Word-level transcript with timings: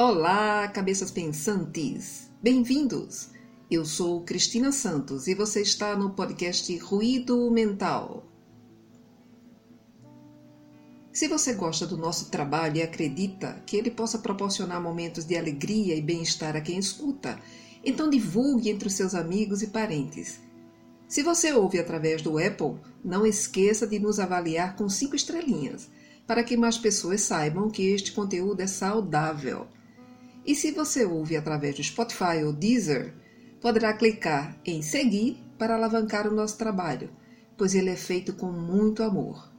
Olá, 0.00 0.68
cabeças 0.68 1.10
pensantes! 1.10 2.30
Bem-vindos! 2.40 3.30
Eu 3.68 3.84
sou 3.84 4.22
Cristina 4.22 4.70
Santos 4.70 5.26
e 5.26 5.34
você 5.34 5.60
está 5.60 5.96
no 5.96 6.10
podcast 6.10 6.72
Ruído 6.78 7.50
Mental. 7.50 8.24
Se 11.12 11.26
você 11.26 11.52
gosta 11.52 11.84
do 11.84 11.96
nosso 11.96 12.30
trabalho 12.30 12.76
e 12.76 12.82
acredita 12.82 13.60
que 13.66 13.76
ele 13.76 13.90
possa 13.90 14.20
proporcionar 14.20 14.80
momentos 14.80 15.24
de 15.24 15.36
alegria 15.36 15.96
e 15.96 16.00
bem-estar 16.00 16.54
a 16.54 16.60
quem 16.60 16.78
escuta, 16.78 17.36
então 17.84 18.08
divulgue 18.08 18.70
entre 18.70 18.86
os 18.86 18.94
seus 18.94 19.16
amigos 19.16 19.62
e 19.62 19.66
parentes. 19.66 20.38
Se 21.08 21.24
você 21.24 21.52
ouve 21.52 21.76
através 21.76 22.22
do 22.22 22.38
Apple, 22.38 22.76
não 23.04 23.26
esqueça 23.26 23.84
de 23.84 23.98
nos 23.98 24.20
avaliar 24.20 24.76
com 24.76 24.88
cinco 24.88 25.16
estrelinhas, 25.16 25.90
para 26.24 26.44
que 26.44 26.56
mais 26.56 26.78
pessoas 26.78 27.22
saibam 27.22 27.68
que 27.68 27.82
este 27.82 28.12
conteúdo 28.12 28.60
é 28.60 28.66
saudável. 28.68 29.66
E 30.48 30.54
se 30.54 30.72
você 30.72 31.04
ouve 31.04 31.36
através 31.36 31.76
do 31.76 31.84
Spotify 31.84 32.42
ou 32.42 32.54
Deezer, 32.54 33.12
poderá 33.60 33.92
clicar 33.92 34.58
em 34.64 34.80
seguir 34.80 35.36
para 35.58 35.74
alavancar 35.74 36.26
o 36.26 36.34
nosso 36.34 36.56
trabalho, 36.56 37.10
pois 37.54 37.74
ele 37.74 37.90
é 37.90 37.96
feito 37.96 38.32
com 38.32 38.50
muito 38.50 39.02
amor. 39.02 39.52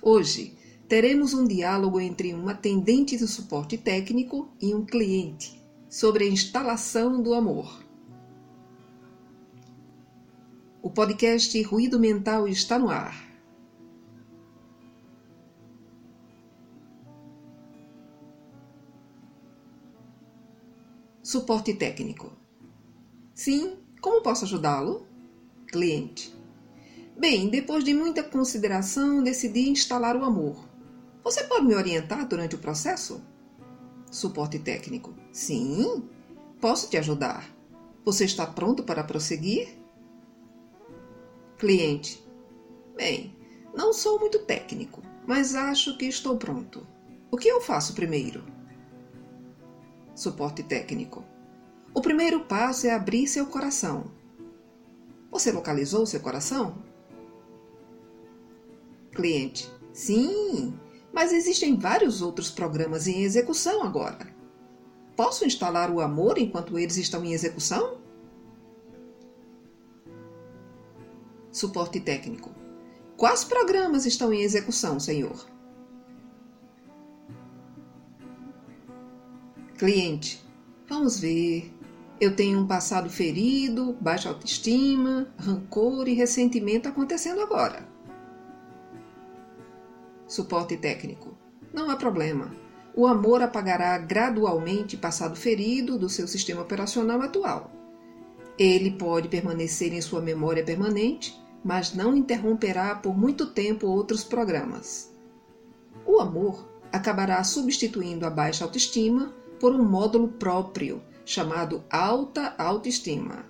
Hoje, 0.00 0.56
teremos 0.86 1.34
um 1.34 1.44
diálogo 1.44 1.98
entre 1.98 2.32
um 2.32 2.48
atendente 2.48 3.16
do 3.16 3.26
suporte 3.26 3.76
técnico 3.76 4.48
e 4.60 4.72
um 4.72 4.86
cliente 4.86 5.60
sobre 5.88 6.22
a 6.22 6.28
instalação 6.28 7.20
do 7.20 7.34
amor. 7.34 7.84
O 10.80 10.88
podcast 10.88 11.60
Ruído 11.64 11.98
Mental 11.98 12.46
está 12.46 12.78
no 12.78 12.90
ar. 12.90 13.28
Suporte 21.22 21.74
técnico. 21.74 22.32
Sim, 23.34 23.76
como 24.00 24.22
posso 24.22 24.46
ajudá-lo? 24.46 25.06
Cliente. 25.66 26.34
Bem, 27.16 27.50
depois 27.50 27.84
de 27.84 27.92
muita 27.92 28.22
consideração, 28.22 29.22
decidi 29.22 29.68
instalar 29.68 30.16
o 30.16 30.24
amor. 30.24 30.66
Você 31.22 31.44
pode 31.44 31.66
me 31.66 31.74
orientar 31.74 32.26
durante 32.26 32.54
o 32.54 32.58
processo? 32.58 33.22
Suporte 34.10 34.58
técnico. 34.58 35.14
Sim, 35.30 36.08
posso 36.58 36.88
te 36.88 36.96
ajudar. 36.96 37.54
Você 38.02 38.24
está 38.24 38.46
pronto 38.46 38.82
para 38.82 39.04
prosseguir? 39.04 39.68
Cliente. 41.58 42.24
Bem, 42.96 43.36
não 43.74 43.92
sou 43.92 44.18
muito 44.18 44.38
técnico, 44.40 45.02
mas 45.26 45.54
acho 45.54 45.98
que 45.98 46.06
estou 46.06 46.38
pronto. 46.38 46.86
O 47.30 47.36
que 47.36 47.48
eu 47.48 47.60
faço 47.60 47.94
primeiro? 47.94 48.42
Suporte 50.20 50.62
técnico. 50.62 51.24
O 51.94 52.02
primeiro 52.02 52.40
passo 52.40 52.86
é 52.86 52.90
abrir 52.90 53.26
seu 53.26 53.46
coração. 53.46 54.12
Você 55.30 55.50
localizou 55.50 56.04
seu 56.04 56.20
coração? 56.20 56.84
Cliente: 59.12 59.70
Sim, 59.92 60.78
mas 61.12 61.32
existem 61.32 61.76
vários 61.76 62.20
outros 62.20 62.50
programas 62.50 63.06
em 63.06 63.22
execução 63.22 63.82
agora. 63.82 64.34
Posso 65.16 65.44
instalar 65.44 65.90
o 65.90 66.00
amor 66.00 66.38
enquanto 66.38 66.78
eles 66.78 66.96
estão 66.96 67.24
em 67.24 67.32
execução? 67.32 67.98
Suporte 71.50 71.98
técnico: 71.98 72.54
Quais 73.16 73.42
programas 73.42 74.04
estão 74.04 74.32
em 74.32 74.42
execução, 74.42 75.00
senhor? 75.00 75.46
Cliente, 79.80 80.44
vamos 80.86 81.18
ver. 81.18 81.72
Eu 82.20 82.36
tenho 82.36 82.60
um 82.60 82.66
passado 82.66 83.08
ferido, 83.08 83.96
baixa 83.98 84.28
autoestima, 84.28 85.32
rancor 85.38 86.06
e 86.06 86.12
ressentimento 86.12 86.86
acontecendo 86.86 87.40
agora. 87.40 87.88
Suporte 90.28 90.76
técnico. 90.76 91.34
Não 91.72 91.88
há 91.88 91.96
problema. 91.96 92.54
O 92.94 93.06
amor 93.06 93.40
apagará 93.40 93.96
gradualmente 93.96 94.98
passado 94.98 95.34
ferido 95.34 95.96
do 95.96 96.10
seu 96.10 96.28
sistema 96.28 96.60
operacional 96.60 97.22
atual. 97.22 97.72
Ele 98.58 98.90
pode 98.90 99.28
permanecer 99.28 99.94
em 99.94 100.02
sua 100.02 100.20
memória 100.20 100.62
permanente, 100.62 101.34
mas 101.64 101.94
não 101.94 102.14
interromperá 102.14 102.96
por 102.96 103.16
muito 103.16 103.46
tempo 103.46 103.86
outros 103.86 104.24
programas. 104.24 105.10
O 106.04 106.20
amor 106.20 106.68
acabará 106.92 107.42
substituindo 107.42 108.26
a 108.26 108.30
baixa 108.30 108.62
autoestima 108.62 109.39
por 109.60 109.74
um 109.74 109.84
módulo 109.84 110.28
próprio 110.28 111.02
chamado 111.24 111.84
alta 111.90 112.54
autoestima. 112.58 113.44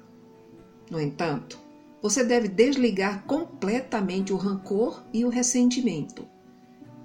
No 0.91 1.00
entanto, 1.00 1.56
você 2.03 2.25
deve 2.25 2.48
desligar 2.48 3.25
completamente 3.25 4.32
o 4.32 4.37
rancor 4.37 5.03
e 5.12 5.25
o 5.25 5.28
ressentimento. 5.28 6.26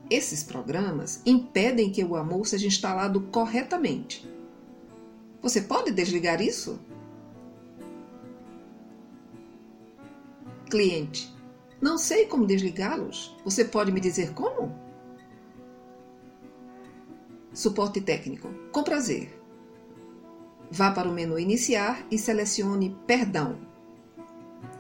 Esses 0.10 0.44
programas 0.44 1.22
impedem 1.26 1.92
que 1.92 2.04
o 2.04 2.16
amor 2.16 2.46
seja 2.48 2.68
instalado 2.68 3.22
corretamente. 3.32 4.28
Você 5.42 5.62
pode 5.62 5.92
desligar 5.92 6.42
isso? 6.42 6.80
Cliente: 10.70 11.34
Não 11.80 11.98
sei 11.98 12.26
como 12.26 12.46
desligá-los. 12.46 13.36
Você 13.44 13.66
pode 13.66 13.92
me 13.92 14.00
dizer 14.00 14.34
como? 14.34 14.74
Suporte 17.56 18.02
técnico. 18.02 18.50
Com 18.70 18.84
prazer. 18.84 19.42
Vá 20.70 20.92
para 20.92 21.08
o 21.08 21.14
menu 21.14 21.40
Iniciar 21.40 22.06
e 22.12 22.18
selecione 22.18 22.94
Perdão. 23.08 23.58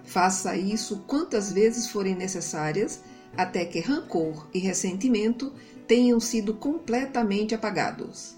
Faça 0.03 0.57
isso 0.57 1.05
quantas 1.07 1.53
vezes 1.53 1.87
forem 1.87 2.13
necessárias 2.13 3.01
até 3.37 3.63
que 3.63 3.79
rancor 3.79 4.49
e 4.53 4.59
ressentimento 4.59 5.53
tenham 5.87 6.19
sido 6.19 6.53
completamente 6.53 7.55
apagados. 7.55 8.35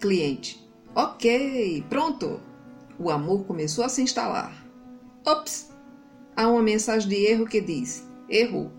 Cliente: 0.00 0.66
Ok, 0.94 1.84
pronto! 1.90 2.40
O 2.98 3.10
amor 3.10 3.44
começou 3.44 3.84
a 3.84 3.90
se 3.90 4.00
instalar. 4.00 4.66
Ops! 5.26 5.70
Há 6.34 6.48
uma 6.48 6.62
mensagem 6.62 7.10
de 7.10 7.16
erro 7.26 7.44
que 7.46 7.60
diz: 7.60 8.02
Erro 8.26 8.72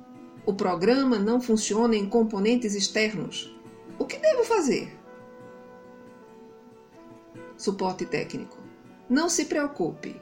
o 0.45 0.53
programa 0.53 1.17
não 1.17 1.41
funciona 1.41 1.95
em 1.95 2.07
componentes 2.07 2.75
externos. 2.75 3.53
O 3.97 4.05
que 4.05 4.17
devo 4.17 4.43
fazer? 4.43 4.95
Suporte 7.57 8.05
técnico. 8.05 8.57
Não 9.09 9.27
se 9.29 9.45
preocupe. 9.45 10.21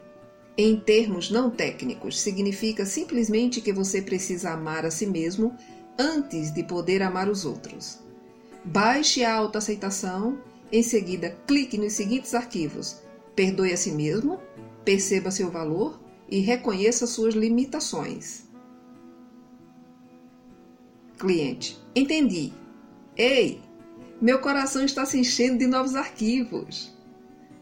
Em 0.58 0.80
termos 0.80 1.32
não 1.32 1.50
técnicos, 1.50 2.22
significa 2.22 2.86
simplesmente 2.86 3.60
que 3.60 3.74
você 3.74 4.02
precisa 4.02 4.52
amar 4.52 4.86
a 4.86 4.92
si 4.92 5.08
mesmo 5.08 5.58
antes 5.98 6.54
de 6.54 6.64
poder 6.64 7.02
amar 7.02 7.28
os 7.28 7.44
outros. 7.44 8.00
Baixe 8.64 9.24
a 9.24 9.34
autoaceitação, 9.34 10.40
em 10.72 10.84
seguida 10.84 11.38
clique 11.48 11.78
nos 11.78 11.94
seguintes 11.94 12.34
arquivos: 12.34 13.02
Perdoe 13.36 13.74
a 13.74 13.78
si 13.78 13.92
mesmo, 13.92 14.40
perceba 14.86 15.32
seu 15.32 15.50
valor 15.50 16.00
e 16.30 16.40
reconheça 16.40 17.08
suas 17.08 17.34
limitações. 17.34 18.44
Cliente: 21.18 21.80
Entendi. 21.96 22.54
Ei, 23.16 23.62
meu 24.22 24.40
coração 24.40 24.84
está 24.84 25.06
se 25.06 25.20
enchendo 25.20 25.60
de 25.60 25.68
novos 25.68 25.96
arquivos. 25.96 26.92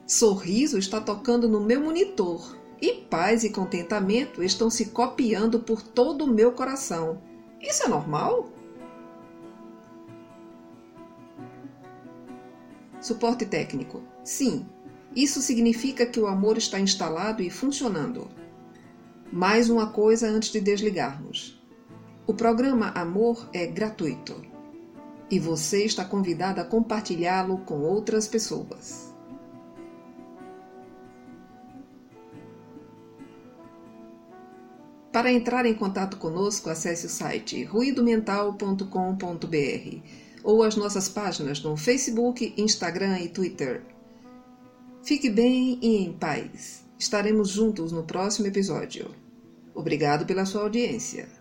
Sorriso 0.06 0.78
está 0.78 1.00
tocando 1.00 1.47
no 1.47 1.61
meu 1.61 1.81
monitor 1.81 2.57
e 2.81 2.94
paz 2.94 3.44
e 3.44 3.50
contentamento 3.50 4.44
estão 4.44 4.69
se 4.69 4.88
copiando 4.88 5.59
por 5.59 5.81
todo 5.81 6.25
o 6.25 6.28
meu 6.28 6.51
coração. 6.51 7.22
Isso 7.61 7.84
é 7.84 7.87
normal? 7.87 8.49
Suporte 12.99 13.46
técnico. 13.46 14.02
Sim, 14.23 14.66
isso 15.16 15.41
significa 15.41 16.05
que 16.05 16.20
o 16.20 16.28
amor 16.28 16.58
está 16.58 16.79
instalado 16.79 17.41
e 17.43 17.49
funcionando. 17.49 18.29
Mais 19.31 19.70
uma 19.70 19.91
coisa 19.91 20.28
antes 20.28 20.52
de 20.52 20.59
desligarmos. 20.59 21.60
O 22.28 22.34
programa 22.34 22.90
Amor 22.90 23.50
é 23.52 23.66
gratuito 23.66 24.35
e 25.29 25.40
você 25.40 25.85
está 25.85 26.06
convidado 26.06 26.62
a 26.62 26.66
compartilhá-lo 26.66 27.59
com 27.59 27.82
outras 27.82 28.28
pessoas. 28.28 29.12
Para 35.12 35.32
entrar 35.32 35.66
em 35.66 35.73
contato 35.73 36.18
conosco, 36.18 36.70
acesse 36.70 37.06
o 37.06 37.09
site 37.09 37.64
ruidomental.com.br 37.64 39.97
ou 40.44 40.64
as 40.64 40.76
nossas 40.76 41.09
páginas 41.09 41.62
no 41.62 41.76
Facebook, 41.76 42.53
Instagram 42.58 43.20
e 43.20 43.29
Twitter. 43.29 43.84
Fique 45.03 45.29
bem 45.29 45.79
e 45.82 45.97
em 45.97 46.14
paz. 46.14 46.85
Estaremos 46.97 47.50
juntos 47.50 47.91
no 47.91 48.03
próximo 48.03 48.47
episódio. 48.47 49.09
Obrigado 49.73 50.26
pela 50.26 50.46
sua 50.46 50.62
audiência. 50.62 51.41